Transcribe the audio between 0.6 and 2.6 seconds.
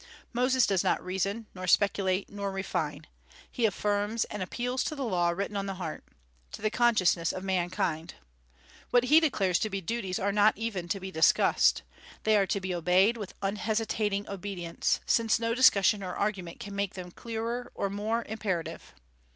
does not reason, nor speculate, nor